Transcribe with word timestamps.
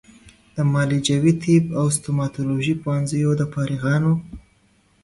د 0.55 0.57
معالجوي 0.71 1.33
طب 1.43 1.63
او 1.79 1.85
ستوماتولوژي 1.97 2.73
پوهنځیو 2.83 3.29
د 3.39 3.41
فارغانو 3.53 4.13